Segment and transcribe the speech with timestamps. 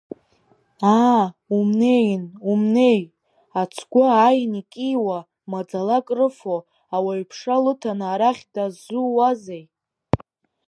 [0.97, 1.23] Аа,
[1.55, 3.01] умнеин умнеи,
[3.59, 5.19] ацгәы ааиган икьиуа,
[5.51, 6.57] маӡала крыфо,
[6.95, 9.63] ауаҩ ԥшра лыҭаны арахь дазууазеи?